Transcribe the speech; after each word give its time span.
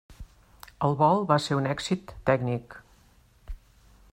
El 0.87 0.95
vol 1.01 1.21
va 1.31 1.37
ser 1.47 1.57
un 1.59 1.69
èxit 1.73 2.15
tècnic. 2.31 2.79